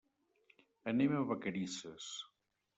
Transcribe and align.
Anem 0.93 1.15
a 1.19 1.21
Vacarisses. 1.33 2.11